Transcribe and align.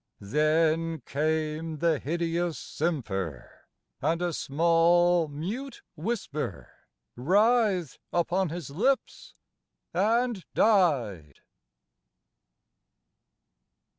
"Then 0.19 1.01
came 1.01 1.77
the 1.77 1.99
hideous 1.99 2.57
simper, 2.57 3.65
and 4.01 4.19
a 4.19 4.33
small 4.33 5.27
Mute 5.27 5.83
whisper 5.95 6.71
writhed 7.15 7.99
upon 8.11 8.49
his 8.49 8.71
lips 8.71 9.35
and 9.93 10.43
died. 10.55 11.41